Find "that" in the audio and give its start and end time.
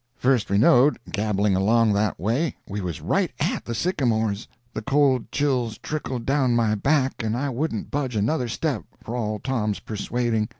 1.93-2.17